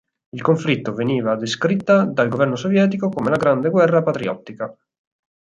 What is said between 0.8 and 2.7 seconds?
veniva descritta dal governo